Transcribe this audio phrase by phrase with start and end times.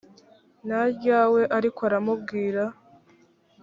[0.67, 2.63] na ryawe ariko aramubwira